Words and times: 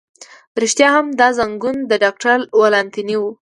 رښتیا 0.61 0.89
هم، 0.95 1.05
دا 1.19 1.27
زنګون 1.37 1.77
د 1.89 1.91
ډاکټر 2.03 2.37
ولانتیني 2.61 3.15
و. 3.21 3.23